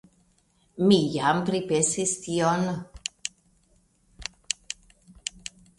Mi 0.91 0.97
jam 1.15 1.41
pripensis 1.49 2.15
tion. 2.23 2.65